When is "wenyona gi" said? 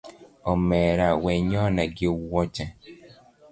1.23-2.07